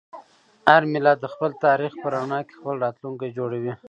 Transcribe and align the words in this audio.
هر 0.69 0.83
ملت 0.93 1.17
د 1.21 1.25
خپل 1.33 1.51
تاریخ 1.65 1.91
په 2.01 2.07
رڼا 2.13 2.39
کې 2.47 2.53
خپل 2.59 2.75
راتلونکی 2.85 3.29
جوړوي. 3.37 3.73